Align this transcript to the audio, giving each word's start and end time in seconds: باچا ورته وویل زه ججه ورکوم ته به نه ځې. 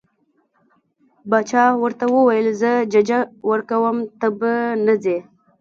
باچا 1.29 1.63
ورته 1.81 2.05
وویل 2.15 2.47
زه 2.61 2.71
ججه 2.93 3.19
ورکوم 3.49 3.97
ته 4.19 4.27
به 4.39 4.53
نه 4.85 4.93
ځې. 5.03 5.17